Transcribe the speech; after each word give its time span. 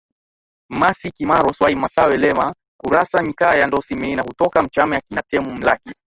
Mmasy 0.69 1.11
Kimaro 1.11 1.53
Swai 1.55 1.75
Massawe 1.81 2.15
Lema 2.21 2.47
Urassa 2.87 3.19
Nkya 3.21 3.65
Ndosi 3.67 3.95
Meena 3.95 4.23
hutoka 4.23 4.61
MachameAkina 4.61 5.21
Temu 5.29 5.53
Mlaki 5.55 5.93